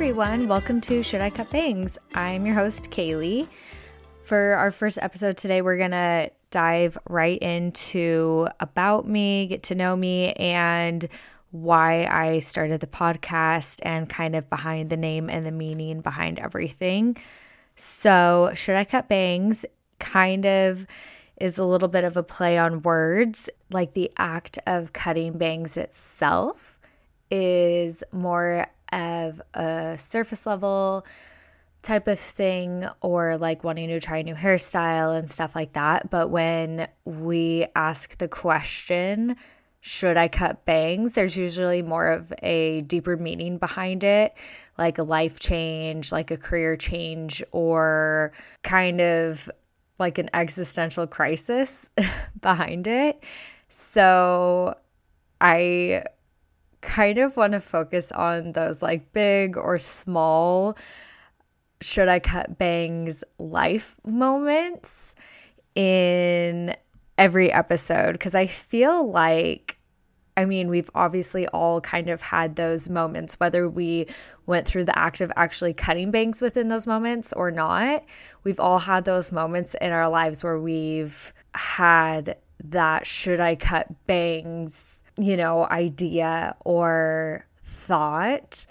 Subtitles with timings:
[0.00, 0.48] everyone.
[0.48, 1.98] Welcome to Should I Cut Bangs?
[2.14, 3.46] I'm your host, Kaylee.
[4.22, 9.74] For our first episode today, we're going to dive right into about me, get to
[9.74, 11.06] know me, and
[11.50, 16.38] why I started the podcast and kind of behind the name and the meaning behind
[16.38, 17.18] everything.
[17.76, 19.66] So, Should I Cut Bangs
[19.98, 20.86] kind of
[21.42, 25.76] is a little bit of a play on words, like the act of cutting bangs
[25.76, 26.78] itself
[27.30, 31.04] is more of a surface level
[31.82, 36.10] type of thing or like wanting to try a new hairstyle and stuff like that.
[36.10, 39.36] But when we ask the question,
[39.80, 41.12] should I cut bangs?
[41.12, 44.34] There's usually more of a deeper meaning behind it,
[44.76, 49.50] like a life change, like a career change, or kind of
[49.98, 51.88] like an existential crisis
[52.42, 53.22] behind it.
[53.68, 54.76] So
[55.40, 56.04] I
[56.80, 60.76] kind of want to focus on those like big or small
[61.82, 65.14] should I cut bangs life moments
[65.74, 66.76] in
[67.16, 69.76] every episode because I feel like
[70.36, 74.06] I mean, we've obviously all kind of had those moments, whether we
[74.46, 78.04] went through the act of actually cutting bangs within those moments or not.
[78.42, 83.88] We've all had those moments in our lives where we've had that should I cut
[84.06, 88.66] bangs, you know, idea or thought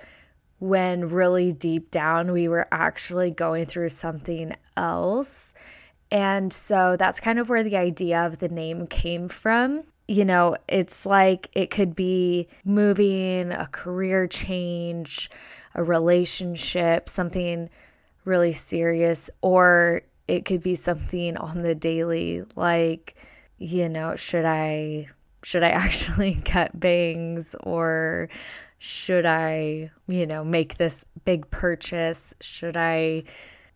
[0.59, 5.53] when really deep down we were actually going through something else.
[6.11, 10.57] And so that's kind of where the idea of the name came from you know,
[10.67, 15.29] it's like it could be moving, a career change,
[15.75, 17.69] a relationship, something
[18.25, 23.17] really serious, or it could be something on the daily, like,
[23.59, 25.09] you know, should I
[25.43, 28.30] should I actually cut bangs or
[28.77, 32.33] should I, you know, make this big purchase?
[32.39, 33.23] Should I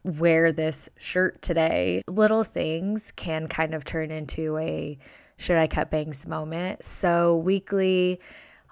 [0.03, 2.03] wear this shirt today?
[2.07, 4.97] Little things can kind of turn into a
[5.37, 6.85] should I cut bangs moment.
[6.85, 8.19] So, weekly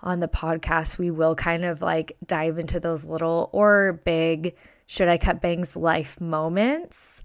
[0.04, 4.56] on the podcast, we will kind of like dive into those little or big
[4.86, 7.24] should I cut bangs life moments,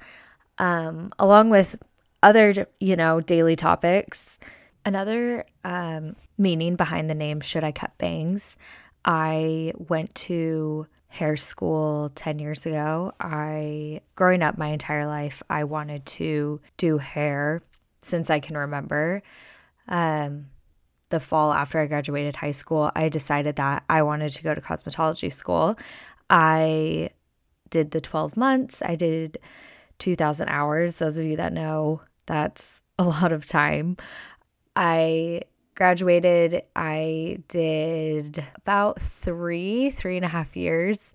[0.59, 1.77] um, along with
[2.23, 4.39] other, you know, daily topics.
[4.87, 8.57] Another um, meaning behind the name Should I Cut Bangs?
[9.05, 13.13] I went to hair school 10 years ago.
[13.19, 17.63] I, growing up my entire life, I wanted to do hair
[18.01, 19.25] since I can remember.
[19.89, 20.47] Um,
[21.09, 24.61] the fall after I graduated high school, I decided that I wanted to go to
[24.61, 25.77] cosmetology school.
[26.31, 27.11] I
[27.71, 29.39] did the 12 months, I did
[29.99, 30.97] 2,000 hours.
[30.97, 33.97] Those of you that know, that's a lot of time.
[34.77, 35.43] I
[35.75, 41.15] graduated, I did about three, three and a half years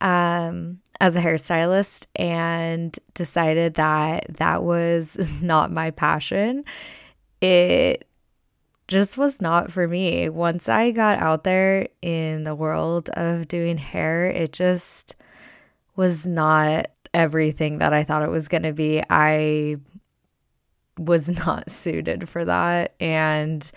[0.00, 6.64] um, as a hairstylist and decided that that was not my passion.
[7.40, 8.06] It
[8.88, 10.28] just was not for me.
[10.28, 15.16] Once I got out there in the world of doing hair, it just
[15.96, 19.02] was not everything that I thought it was going to be.
[19.10, 19.76] I
[20.98, 23.70] was not suited for that and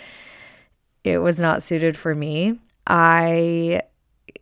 [1.03, 2.59] it was not suited for me.
[2.87, 3.83] I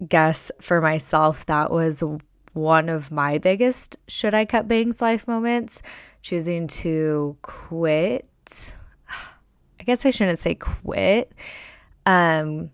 [0.08, 2.04] guess for myself, that was
[2.54, 5.82] one of my biggest should I cut bangs life moments,
[6.22, 8.26] choosing to quit.
[9.80, 11.32] I guess I shouldn't say quit.
[12.06, 12.72] Um,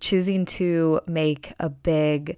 [0.00, 2.36] choosing to make a big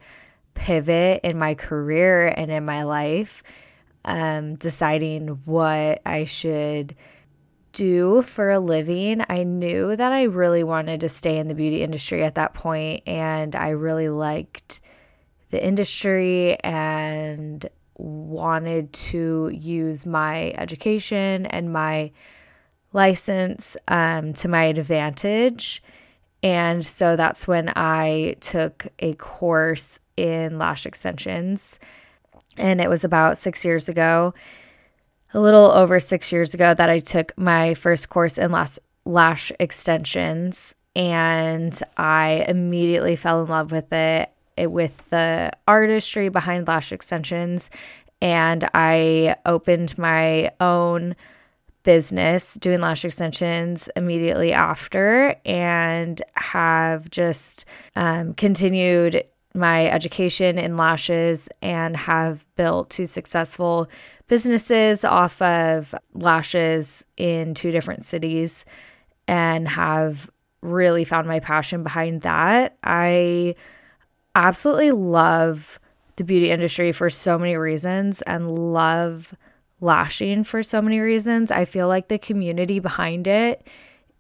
[0.55, 3.43] pivot in my career and in my life,
[4.09, 6.97] um, deciding what I should
[7.73, 11.83] do for a living, I knew that I really wanted to stay in the beauty
[11.83, 14.81] industry at that point, and I really liked
[15.51, 17.65] the industry and
[17.97, 22.11] wanted to use my education and my
[22.95, 25.83] license um, to my advantage.
[26.43, 31.79] And so that's when I took a course in lash extensions.
[32.59, 34.35] And it was about six years ago
[35.35, 39.53] a little over six years ago that I took my first course in lash, lash
[39.61, 46.93] extensions, and I immediately fell in love with it, it with the artistry behind lash
[46.93, 47.71] extensions.
[48.21, 51.15] And I opened my own
[51.85, 57.65] business doing lash extensions immediately after and have just
[57.97, 63.89] um, continued my education in lashes and have built two successful
[64.29, 68.65] businesses off of lashes in two different cities
[69.27, 70.31] and have
[70.61, 72.77] really found my passion behind that.
[72.83, 73.55] I
[74.35, 75.81] absolutely love
[76.17, 79.35] the beauty industry for so many reasons and love
[79.81, 81.51] lashing for so many reasons.
[81.51, 83.67] I feel like the community behind it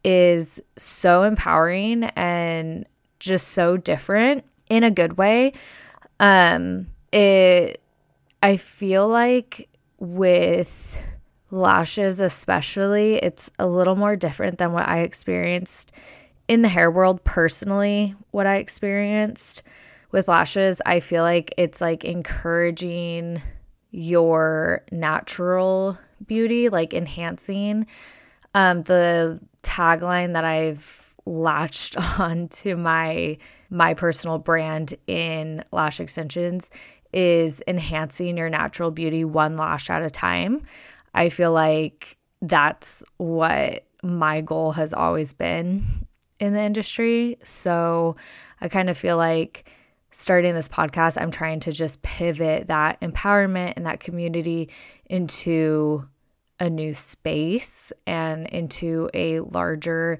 [0.04, 2.86] is so empowering and
[3.18, 5.52] just so different in a good way.
[6.20, 7.80] Um it
[8.42, 9.68] I feel like
[9.98, 11.02] with
[11.50, 15.92] lashes especially, it's a little more different than what I experienced
[16.46, 19.62] in the hair world personally, what I experienced
[20.10, 23.42] with lashes, I feel like it's like encouraging
[23.90, 27.86] your natural beauty, like enhancing.
[28.54, 33.38] Um, the tagline that I've latched on to my
[33.70, 36.70] my personal brand in lash extensions
[37.12, 40.62] is enhancing your natural beauty one lash at a time.
[41.14, 45.84] I feel like that's what my goal has always been
[46.38, 47.36] in the industry.
[47.42, 48.16] So
[48.60, 49.70] I kind of feel like
[50.10, 54.68] starting this podcast, I'm trying to just pivot that empowerment and that community
[55.06, 56.06] into
[56.60, 60.18] a new space and into a larger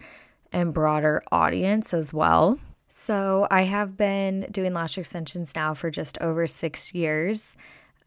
[0.53, 2.59] and broader audience as well.
[2.89, 7.55] So, I have been doing lash extensions now for just over six years.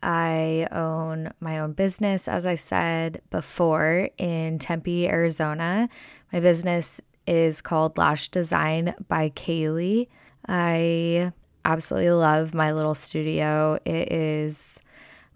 [0.01, 5.87] I own my own business, as I said before, in Tempe, Arizona.
[6.33, 10.07] My business is called Lash Design by Kaylee.
[10.47, 11.31] I
[11.65, 13.77] absolutely love my little studio.
[13.85, 14.79] It is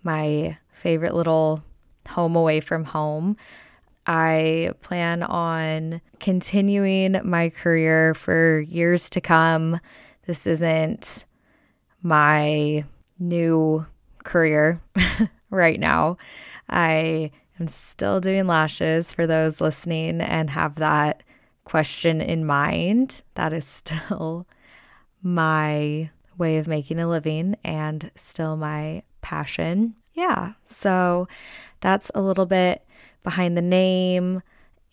[0.04, 1.64] my favorite little
[2.08, 3.38] home away from home.
[4.08, 9.80] I plan on continuing my career for years to come.
[10.28, 11.26] This isn't
[12.02, 12.86] my
[13.20, 13.86] new
[14.24, 14.82] career
[15.50, 16.18] right now.
[16.70, 21.24] I am still doing lashes for those listening and have that
[21.64, 23.22] question in mind.
[23.36, 24.46] That is still
[25.22, 29.96] my way of making a living and still my passion.
[30.14, 30.54] Yeah.
[30.68, 31.28] So
[31.80, 32.86] that's a little bit
[33.26, 34.42] behind the name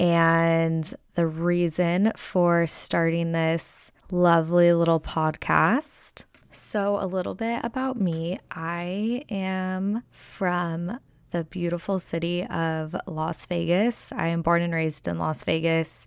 [0.01, 6.25] and the reason for starting this lovely little podcast.
[6.51, 8.41] So, a little bit about me.
[8.51, 10.99] I am from
[11.31, 14.11] the beautiful city of Las Vegas.
[14.13, 16.07] I am born and raised in Las Vegas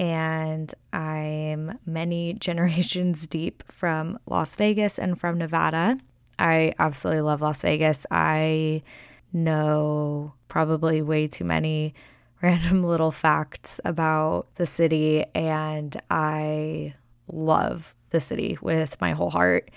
[0.00, 5.98] and I'm many generations deep from Las Vegas and from Nevada.
[6.38, 8.06] I absolutely love Las Vegas.
[8.10, 8.82] I
[9.32, 11.94] know probably way too many
[12.42, 16.94] random little facts about the city, and I
[17.28, 19.70] love the city with my whole heart.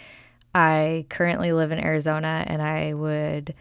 [0.56, 3.54] I currently live in Arizona, and I would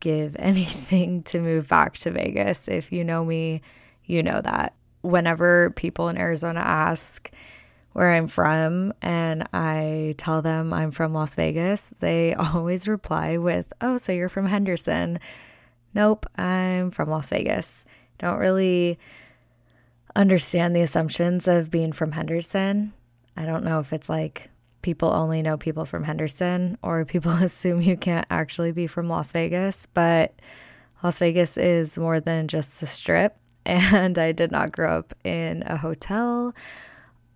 [0.00, 2.68] give anything to move back to Vegas.
[2.68, 3.62] If you know me,
[4.04, 7.30] you know that whenever people in Arizona ask
[7.92, 13.72] where I'm from and I tell them I'm from Las Vegas, they always reply with,
[13.80, 15.18] Oh, so you're from Henderson.
[15.94, 17.84] Nope, I'm from Las Vegas.
[18.18, 18.98] Don't really
[20.16, 22.92] understand the assumptions of being from Henderson.
[23.36, 24.50] I don't know if it's like
[24.82, 29.32] people only know people from Henderson or people assume you can't actually be from Las
[29.32, 30.34] Vegas, but
[31.02, 35.62] Las Vegas is more than just the strip and I did not grow up in
[35.66, 36.54] a hotel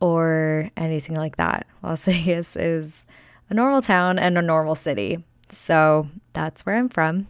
[0.01, 1.67] or anything like that.
[1.83, 3.07] Las Vegas is
[3.51, 5.25] a normal town and a normal city.
[5.49, 7.29] So that's where I'm from.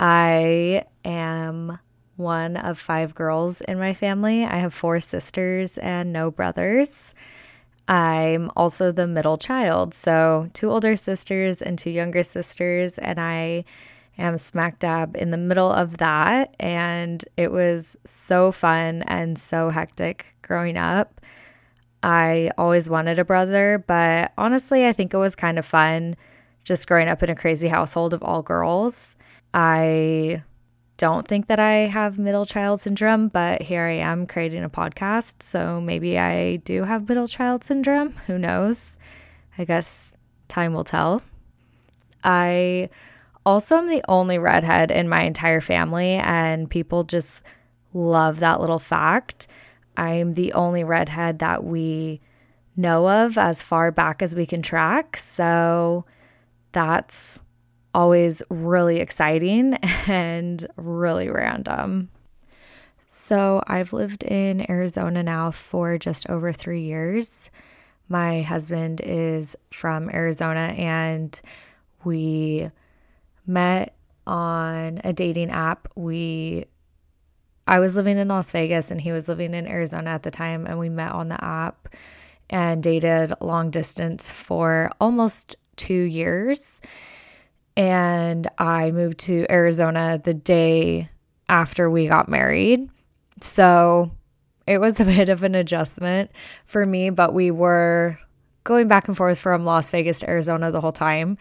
[0.00, 1.78] I am
[2.16, 4.44] one of five girls in my family.
[4.44, 7.14] I have four sisters and no brothers.
[7.88, 9.94] I'm also the middle child.
[9.94, 12.98] So, two older sisters and two younger sisters.
[12.98, 13.64] And I
[14.16, 16.54] am smack dab in the middle of that.
[16.58, 21.20] And it was so fun and so hectic growing up.
[22.04, 26.16] I always wanted a brother, but honestly, I think it was kind of fun
[26.62, 29.16] just growing up in a crazy household of all girls.
[29.54, 30.42] I
[30.98, 35.42] don't think that I have middle child syndrome, but here I am creating a podcast.
[35.42, 38.12] So maybe I do have middle child syndrome.
[38.26, 38.98] Who knows?
[39.56, 40.14] I guess
[40.48, 41.22] time will tell.
[42.22, 42.90] I
[43.46, 47.42] also am the only redhead in my entire family, and people just
[47.94, 49.46] love that little fact.
[49.96, 52.20] I'm the only redhead that we
[52.76, 55.16] know of as far back as we can track.
[55.16, 56.04] So
[56.72, 57.40] that's
[57.94, 59.74] always really exciting
[60.06, 62.10] and really random.
[63.06, 67.50] So I've lived in Arizona now for just over three years.
[68.08, 71.40] My husband is from Arizona and
[72.02, 72.70] we
[73.46, 73.94] met
[74.26, 75.88] on a dating app.
[75.94, 76.64] We
[77.66, 80.66] I was living in Las Vegas and he was living in Arizona at the time
[80.66, 81.88] and we met on the app
[82.50, 86.80] and dated long distance for almost two years.
[87.76, 91.08] And I moved to Arizona the day
[91.48, 92.88] after we got married.
[93.40, 94.10] So
[94.66, 96.30] it was a bit of an adjustment
[96.66, 98.18] for me, but we were
[98.64, 101.38] going back and forth from Las Vegas to Arizona the whole time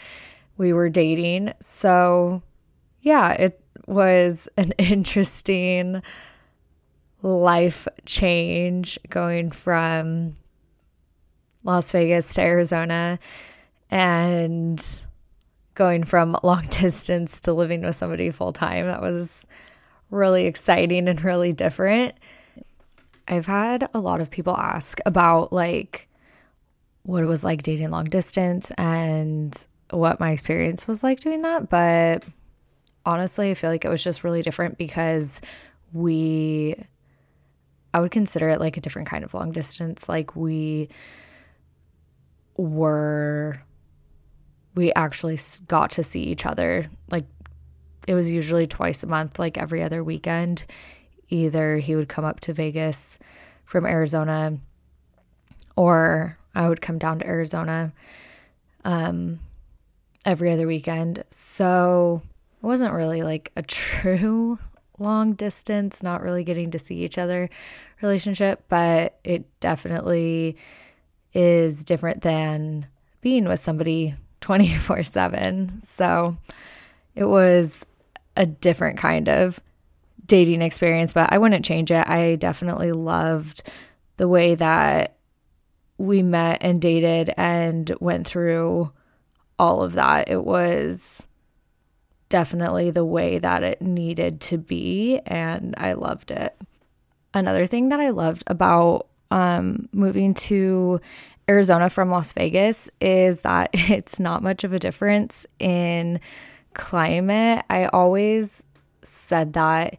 [0.58, 1.54] we were dating.
[1.60, 2.42] So,
[3.02, 6.02] yeah, it was an interesting
[7.22, 10.36] life change going from
[11.64, 13.18] Las Vegas to Arizona
[13.90, 15.04] and
[15.76, 18.88] going from long distance to living with somebody full time.
[18.88, 19.48] That was
[20.10, 22.16] really exciting and really different.
[23.28, 26.10] I've had a lot of people ask about like
[27.04, 31.70] what it was like dating long distance and what my experience was like doing that,
[31.70, 32.24] but
[33.06, 35.42] honestly, I feel like it was just really different because
[35.92, 36.76] we
[37.94, 40.10] I would consider it like a different kind of long distance.
[40.10, 40.90] Like we
[42.58, 43.62] were
[44.76, 47.26] we actually got to see each other like
[48.08, 50.66] it was usually twice a month like every other weekend
[51.30, 53.18] either he would come up to Vegas
[53.66, 54.58] from Arizona
[55.76, 57.92] or I would come down to Arizona
[58.86, 59.40] um
[60.26, 62.22] every other weekend so
[62.64, 64.58] it wasn't really like a true
[65.00, 67.50] long distance not really getting to see each other
[68.02, 70.56] relationship but it definitely
[71.34, 72.88] is different than
[73.22, 75.82] being with somebody 24 7.
[75.84, 76.38] So
[77.16, 77.86] it was
[78.36, 79.60] a different kind of
[80.26, 82.08] dating experience, but I wouldn't change it.
[82.08, 83.64] I definitely loved
[84.18, 85.16] the way that
[85.98, 88.92] we met and dated and went through
[89.58, 90.30] all of that.
[90.30, 91.26] It was
[92.34, 96.60] definitely the way that it needed to be, and I loved it.
[97.32, 101.00] Another thing that I loved about um, moving to
[101.48, 106.20] Arizona from Las Vegas is that it's not much of a difference in
[106.74, 107.64] climate.
[107.70, 108.64] I always
[109.04, 109.98] said that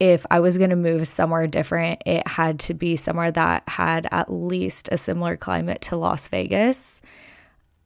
[0.00, 4.08] if I was going to move somewhere different, it had to be somewhere that had
[4.10, 7.02] at least a similar climate to Las Vegas.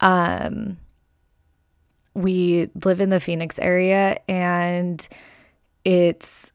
[0.00, 0.78] Um,
[2.16, 5.06] we live in the Phoenix area and
[5.84, 6.50] it's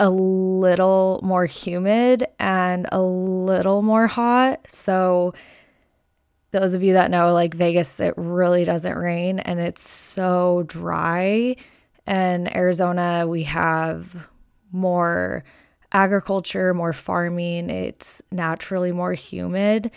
[0.00, 4.68] a little more humid and a little more hot.
[4.68, 5.32] So,
[6.50, 11.56] those of you that know, like Vegas, it really doesn't rain and it's so dry.
[12.06, 14.28] And Arizona, we have
[14.70, 15.44] more
[15.92, 17.70] agriculture, more farming.
[17.70, 19.90] It's naturally more humid.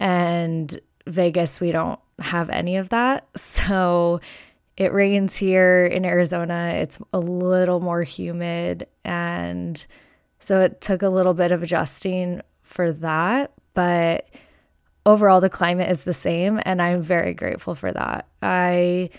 [0.00, 3.26] And Vegas, we don't have any of that.
[3.36, 4.20] So,
[4.78, 6.74] it rains here in Arizona.
[6.76, 8.86] It's a little more humid.
[9.04, 9.84] And
[10.38, 13.50] so it took a little bit of adjusting for that.
[13.74, 14.28] But
[15.04, 16.60] overall, the climate is the same.
[16.64, 18.28] And I'm very grateful for that.
[18.40, 19.10] I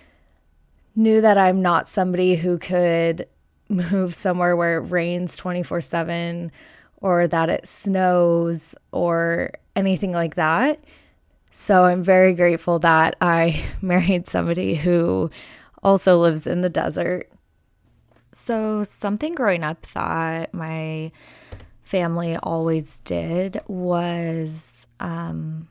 [0.95, 3.27] knew that I'm not somebody who could
[3.69, 6.53] move somewhere where it rains 24 7
[7.01, 10.81] or that it snows or anything like that.
[11.51, 15.31] So I'm very grateful that I married somebody who
[15.81, 17.29] also lives in the desert.
[18.31, 21.11] So, something growing up that my
[21.81, 25.67] family always did was um,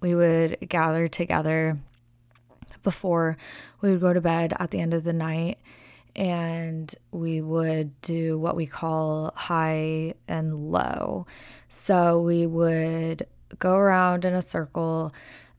[0.00, 1.78] we would gather together
[2.84, 3.36] before
[3.80, 5.58] we would go to bed at the end of the night
[6.14, 11.26] and we would do what we call high and low.
[11.68, 13.26] So we would
[13.58, 15.12] go around in a circle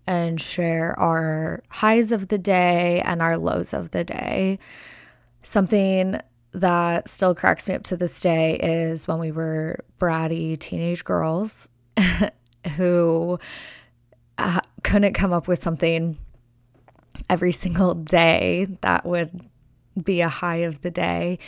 [0.07, 4.59] and share our highs of the day and our lows of the day.
[5.43, 6.19] Something
[6.53, 11.69] that still cracks me up to this day is when we were bratty teenage girls
[12.75, 13.39] who
[14.37, 16.17] uh, couldn't come up with something
[17.29, 19.39] every single day that would
[20.01, 21.39] be a high of the day.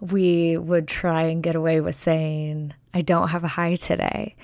[0.00, 4.36] We would try and get away with saying, I don't have a high today.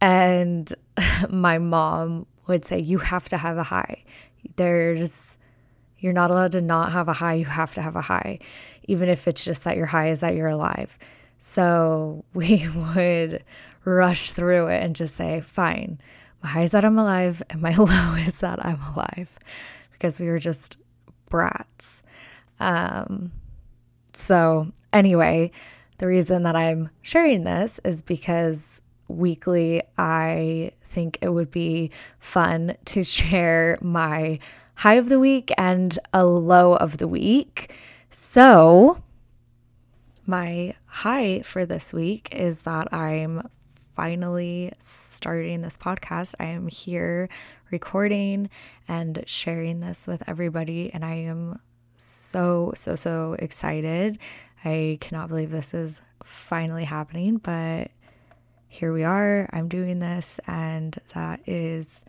[0.00, 0.72] And
[1.30, 4.04] my mom would say, You have to have a high.
[4.56, 5.38] There's,
[5.98, 7.34] you're not allowed to not have a high.
[7.34, 8.38] You have to have a high,
[8.84, 10.98] even if it's just that your high is that you're alive.
[11.38, 13.44] So we would
[13.84, 16.00] rush through it and just say, Fine,
[16.42, 19.38] my high is that I'm alive, and my low is that I'm alive,
[19.92, 20.78] because we were just
[21.28, 22.02] brats.
[22.60, 23.32] Um,
[24.12, 25.50] so, anyway,
[25.98, 32.76] the reason that I'm sharing this is because weekly, I think it would be fun
[32.86, 34.38] to share my
[34.74, 37.72] high of the week and a low of the week.
[38.10, 39.02] So,
[40.26, 43.48] my high for this week is that I'm
[43.94, 46.34] finally starting this podcast.
[46.38, 47.28] I am here
[47.70, 48.50] recording
[48.88, 51.60] and sharing this with everybody, and I am
[51.96, 54.18] so, so, so excited.
[54.64, 57.90] I cannot believe this is finally happening, but
[58.68, 59.48] here we are.
[59.52, 62.04] I'm doing this, and that is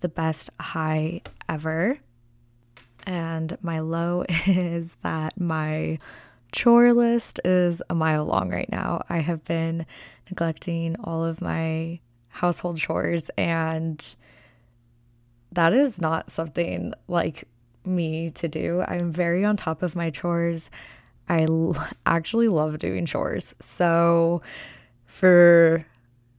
[0.00, 1.98] the best high ever.
[3.06, 5.98] And my low is that my
[6.52, 9.02] chore list is a mile long right now.
[9.08, 9.86] I have been
[10.30, 14.14] neglecting all of my household chores, and
[15.52, 17.44] that is not something like
[17.84, 18.82] me to do.
[18.86, 20.70] I'm very on top of my chores.
[21.28, 23.54] I l- actually love doing chores.
[23.60, 24.42] So
[25.14, 25.86] for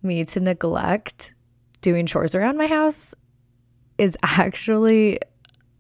[0.04, 1.34] me to neglect
[1.80, 3.16] doing chores around my house
[3.98, 5.18] is actually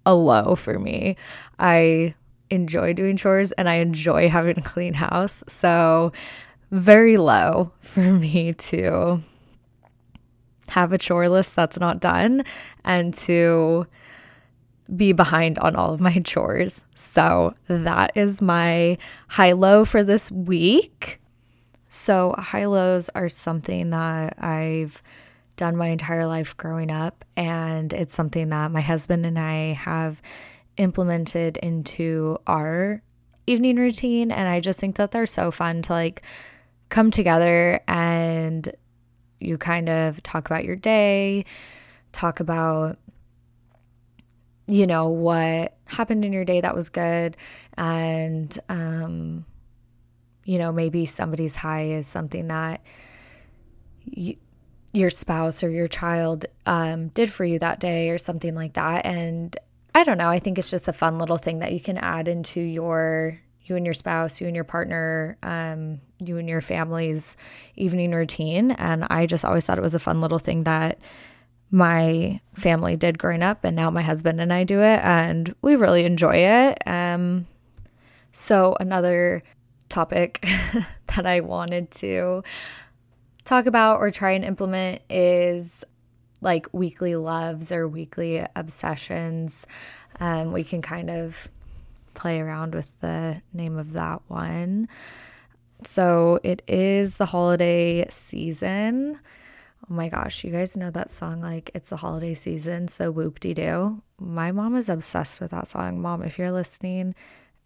[0.05, 1.17] a low for me.
[1.59, 2.15] I
[2.49, 5.43] enjoy doing chores and I enjoy having a clean house.
[5.45, 6.13] So,
[6.71, 9.21] very low for me to
[10.69, 12.45] have a chore list that's not done
[12.85, 13.87] and to
[14.95, 16.85] be behind on all of my chores.
[16.93, 18.97] So, that is my
[19.27, 21.19] high low for this week.
[21.95, 25.01] So, high lows are something that I've
[25.55, 30.21] done my entire life growing up, and it's something that my husband and I have
[30.75, 33.01] implemented into our
[33.47, 34.29] evening routine.
[34.29, 36.23] And I just think that they're so fun to like
[36.89, 38.69] come together and
[39.39, 41.45] you kind of talk about your day,
[42.11, 42.97] talk about
[44.67, 47.37] you know what happened in your day that was good
[47.77, 49.45] and um
[50.45, 52.81] you know maybe somebody's high is something that
[54.93, 59.05] your spouse or your child um, did for you that day or something like that
[59.05, 59.57] and
[59.93, 62.27] i don't know i think it's just a fun little thing that you can add
[62.27, 67.35] into your you and your spouse you and your partner um, you and your family's
[67.75, 70.97] evening routine and i just always thought it was a fun little thing that
[71.71, 75.75] my family did growing up and now my husband and I do it and we
[75.75, 76.77] really enjoy it.
[76.87, 77.47] Um
[78.31, 79.43] so another
[79.89, 80.39] topic
[81.15, 82.43] that I wanted to
[83.43, 85.83] talk about or try and implement is
[86.41, 89.65] like weekly loves or weekly obsessions.
[90.19, 91.49] Um, we can kind of
[92.13, 94.87] play around with the name of that one.
[95.83, 99.19] So it is the holiday season.
[99.89, 103.39] Oh my gosh, you guys know that song like it's the holiday season, so whoop
[103.39, 104.01] de doo.
[104.19, 106.01] My mom is obsessed with that song.
[106.01, 107.13] Mom, if you're listening,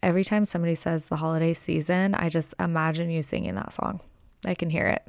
[0.02, 4.00] every time somebody says the holiday season, I just imagine you singing that song.
[4.44, 5.06] I can hear it.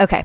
[0.00, 0.24] Okay.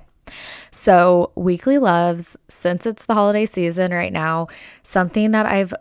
[0.71, 4.47] So, weekly loves, since it's the holiday season right now,
[4.84, 5.74] something that I've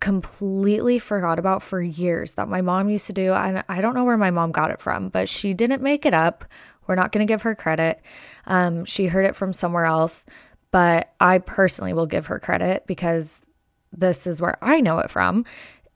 [0.00, 3.32] completely forgot about for years that my mom used to do.
[3.32, 6.14] And I don't know where my mom got it from, but she didn't make it
[6.14, 6.44] up.
[6.86, 8.00] We're not going to give her credit.
[8.46, 10.26] Um, she heard it from somewhere else,
[10.70, 13.44] but I personally will give her credit because
[13.92, 15.44] this is where I know it from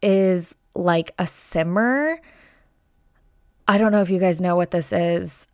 [0.05, 2.21] is like a simmer.
[3.67, 5.47] I don't know if you guys know what this is.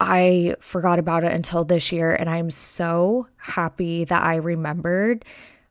[0.00, 5.24] I forgot about it until this year, and I'm so happy that I remembered.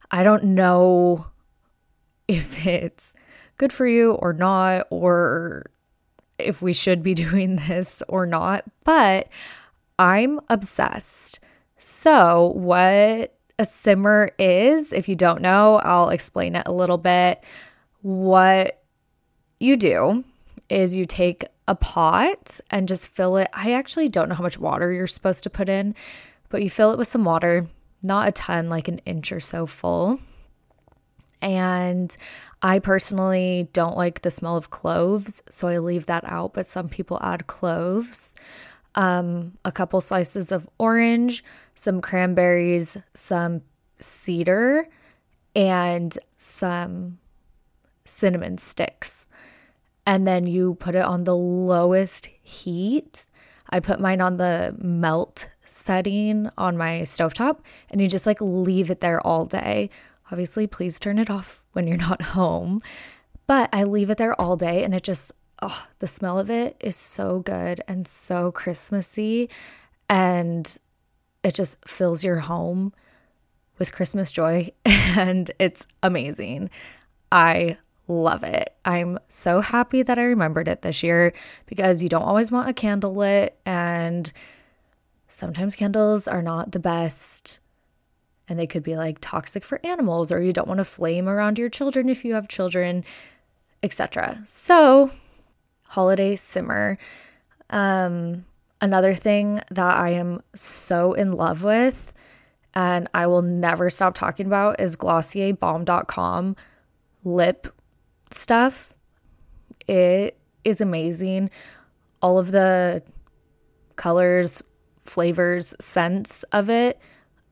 [0.09, 1.27] I don't know
[2.27, 3.13] if it's
[3.57, 5.69] good for you or not, or
[6.39, 9.27] if we should be doing this or not, but
[9.99, 11.39] I'm obsessed.
[11.77, 17.43] So, what a simmer is, if you don't know, I'll explain it a little bit.
[18.05, 18.83] What
[19.59, 20.23] you do
[20.69, 23.47] is you take a pot and just fill it.
[23.51, 25.95] I actually don't know how much water you're supposed to put in,
[26.49, 27.65] but you fill it with some water,
[28.03, 30.19] not a ton, like an inch or so full.
[31.41, 32.15] And
[32.61, 36.87] I personally don't like the smell of cloves, so I leave that out, but some
[36.87, 38.35] people add cloves.
[38.93, 43.63] Um, a couple slices of orange, some cranberries, some
[43.99, 44.87] cedar,
[45.55, 47.17] and some
[48.05, 49.27] cinnamon sticks.
[50.05, 53.29] And then you put it on the lowest heat.
[53.69, 57.57] I put mine on the melt setting on my stovetop,
[57.89, 59.89] and you just like leave it there all day
[60.31, 62.79] Obviously, please turn it off when you're not home.
[63.47, 66.75] But I leave it there all day and it just, oh, the smell of it
[66.79, 69.49] is so good and so Christmassy.
[70.09, 70.77] And
[71.43, 72.93] it just fills your home
[73.77, 76.71] with Christmas joy and it's amazing.
[77.31, 78.75] I love it.
[78.85, 81.33] I'm so happy that I remembered it this year
[81.65, 84.31] because you don't always want a candle lit and
[85.27, 87.59] sometimes candles are not the best
[88.47, 91.57] and they could be like toxic for animals or you don't want to flame around
[91.57, 93.03] your children if you have children
[93.81, 95.09] etc so
[95.87, 96.99] holiday simmer
[97.71, 98.45] um
[98.81, 102.13] Another thing that I am so in love with
[102.73, 106.55] and I will never stop talking about is Glossier Balm Dotcom
[107.23, 107.73] lip
[108.31, 108.93] stuff.
[109.87, 111.49] It is amazing.
[112.21, 113.03] All of the
[113.95, 114.63] colors,
[115.03, 116.99] flavors, scents of it,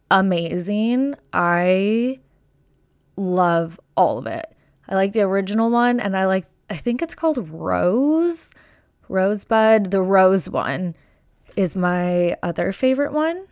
[0.10, 1.16] amazing.
[1.32, 2.20] I
[3.16, 4.46] love all of it.
[4.88, 8.52] I like the original one and I like I think it's called Rose,
[9.10, 9.92] Rosebud.
[9.92, 10.96] The rose one
[11.56, 13.46] is my other favorite one.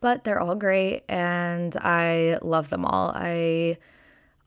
[0.00, 3.12] But they're all great and I love them all.
[3.14, 3.78] I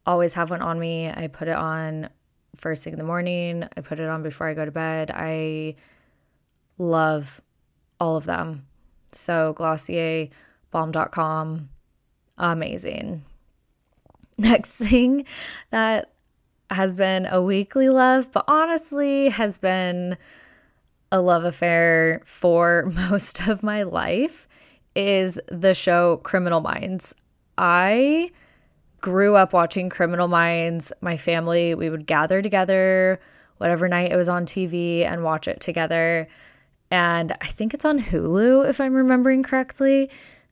[0.07, 1.09] always have one on me.
[1.09, 2.09] I put it on
[2.55, 3.67] first thing in the morning.
[3.75, 5.11] I put it on before I go to bed.
[5.13, 5.75] I
[6.79, 7.39] love
[7.99, 8.65] all of them.
[9.11, 11.69] So glossierbalm.com
[12.37, 13.23] amazing.
[14.37, 15.25] Next thing
[15.71, 16.11] that
[16.69, 20.17] has been a weekly love, but honestly has been
[21.11, 24.47] a love affair for most of my life
[24.95, 27.15] is the show Criminal Minds.
[27.57, 28.31] I
[29.01, 30.91] grew up watching Criminal Minds.
[31.01, 33.19] My family, we would gather together
[33.57, 36.27] whatever night it was on TV and watch it together.
[36.91, 40.09] And I think it's on Hulu, if I'm remembering correctly,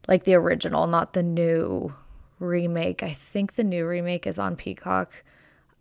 [0.08, 1.94] like the original, not the new
[2.40, 3.04] remake.
[3.04, 5.24] I think the new remake is on Peacock.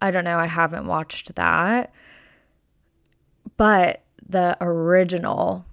[0.01, 0.39] I don't know.
[0.39, 1.93] I haven't watched that.
[3.57, 5.65] But the original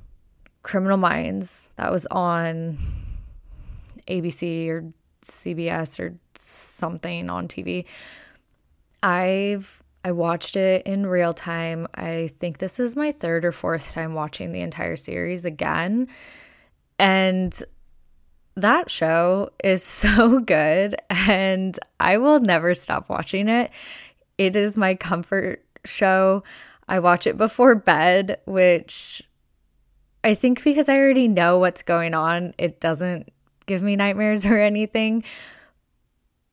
[0.64, 2.78] Criminal Minds that was on
[4.08, 7.86] ABC or CBS or something on TV.
[9.04, 11.88] I've I watched it in real time.
[11.94, 16.08] I think this is my third or fourth time watching the entire series again.
[16.98, 17.62] And
[18.56, 23.72] that show is so good and I will never stop watching it.
[24.38, 26.44] It is my comfort show.
[26.88, 29.22] I watch it before bed, which
[30.24, 33.30] I think because I already know what's going on, it doesn't
[33.72, 35.24] give me nightmares or anything.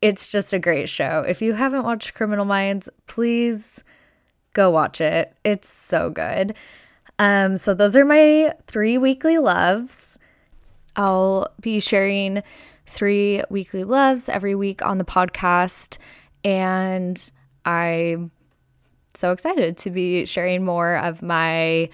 [0.00, 1.24] It's just a great show.
[1.26, 3.82] If you haven't watched Criminal Minds, please
[4.52, 5.34] go watch it.
[5.44, 6.54] It's so good.
[7.18, 10.16] Um, so those are my three weekly loves.
[10.94, 12.44] I'll be sharing
[12.86, 15.98] three weekly loves every week on the podcast.
[16.44, 17.30] And
[17.64, 18.30] I'm
[19.14, 21.88] so excited to be sharing more of my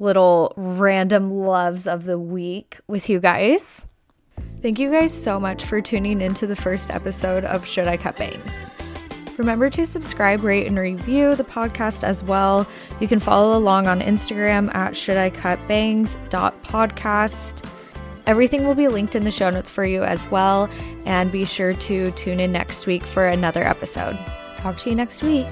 [0.00, 3.86] little random loves of the week with you guys.
[4.64, 8.16] Thank you guys so much for tuning into the first episode of Should I Cut
[8.16, 8.70] Bangs?
[9.36, 12.66] Remember to subscribe, rate, and review the podcast as well.
[12.98, 17.70] You can follow along on Instagram at should I cut bangs podcast.
[18.26, 20.70] Everything will be linked in the show notes for you as well.
[21.04, 24.18] And be sure to tune in next week for another episode.
[24.56, 25.46] Talk to you next week.